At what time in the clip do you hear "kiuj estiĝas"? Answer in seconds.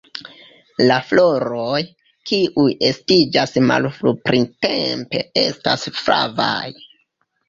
2.29-3.53